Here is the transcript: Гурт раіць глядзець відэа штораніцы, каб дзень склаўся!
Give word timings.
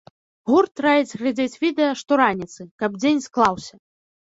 Гурт 0.51 0.83
раіць 0.85 1.17
глядзець 1.21 1.59
відэа 1.67 1.93
штораніцы, 2.03 2.61
каб 2.83 3.01
дзень 3.01 3.25
склаўся! 3.31 3.75